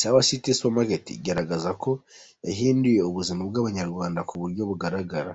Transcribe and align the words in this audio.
Sawa 0.00 0.20
citi 0.28 0.50
Supermarket 0.54 1.04
igaragaza 1.18 1.70
ko 1.82 1.90
yahinduye 2.46 3.00
ubuzima 3.08 3.42
bw’Abanyarwanda 3.48 4.20
ku 4.28 4.34
buryo 4.40 4.62
bugaragara. 4.70 5.32